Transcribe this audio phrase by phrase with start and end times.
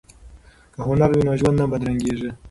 [0.73, 2.29] که هنر وي نو ژوند نه بدرنګیږي.